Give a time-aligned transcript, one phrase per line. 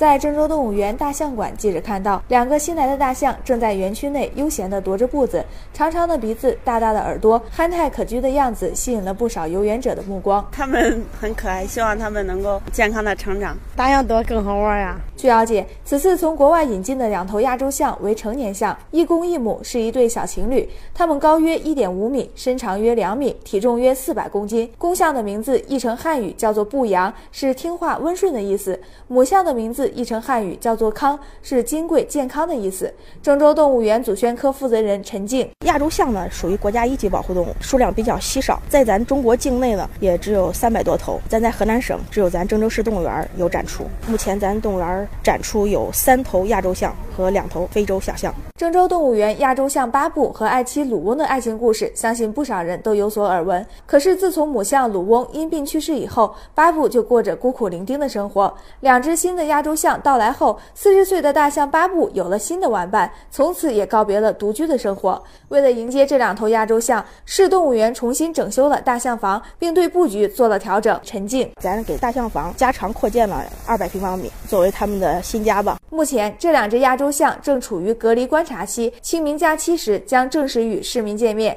[0.00, 10.42] 在郑州动物园大象馆，记者看到两个新来的大象正在园区内悠闲地踱着步子，长长的鼻子、大大的耳朵，憨态可掬的样子吸引了不少游园者的目光。
[10.50, 13.54] 它们很可爱，希望它们能够健康的成长。
[13.76, 14.98] 大象多更好玩呀！
[15.18, 20.66] 据了解，此次从国外引进的两头亚洲象为成年象，一公一母，是一对小情侣。
[20.94, 24.72] 它们高约一点五米，身长约两米，体重约四百公斤。
[24.78, 28.74] 公象的名字译成汉语叫做不羊，是听话温顺的意思；
[29.06, 32.92] 母象的名字译成汉语叫做康，是金贵健康的意思。
[33.22, 41.20] 郑州动物园祖宣科负责人陈静：亚洲象呢属于国家一级保护动物，数量比较稀少，在咱中国境内呢也只有三百多头。
[41.28, 43.84] 咱在河南省只有咱郑州市动物园有展出。
[44.06, 48.34] 目前咱动物园展出有三头亚洲象和两头非洲小象。
[48.56, 53.64] 郑州动物园亚洲象巴布和爱妻鲁翁的爱情故事，相信不少人都有所耳闻。
[53.86, 58.52] 可是自从母象鲁翁因病去世以后，巴布就过着孤苦伶仃的生活。
[58.80, 65.22] 两只新的亚洲象到来后，四十岁的大象巴布有了新的玩伴，从此也告别了独居的生活。
[65.48, 70.98] 为了迎接这两头亚洲象，市动物园重新整修了大象房，并对布局做了调整。
[71.02, 75.78] 陈静，咱给大象房加长扩建了二百平方米，作为他们的新家吧。
[75.88, 81.56] 目前，这两只亚洲象正处于隔离观察期，清明假期时将正式与市民见面。